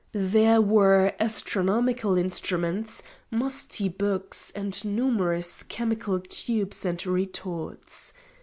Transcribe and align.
There 0.13 0.59
were 0.61 1.13
astronomical 1.19 2.17
instruments, 2.17 3.03
musty 3.29 3.87
books, 3.87 4.49
and 4.55 4.83
numerous 4.83 5.61
chemical 5.61 6.19
tubes 6.21 6.85
and 6.87 7.05
retorts. 7.05 8.11